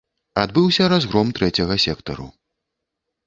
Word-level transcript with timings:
Адбыўся 0.43 0.87
разгром 0.93 1.27
трэцяга 1.39 1.75
сектару. 1.85 2.27